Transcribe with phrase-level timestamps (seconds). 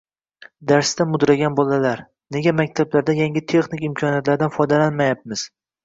[0.71, 2.01] Darsda mudragan bolalar–
[2.37, 5.51] nega maktablarda yangi texnik imkoniyatlardan foydalanmayapmiz?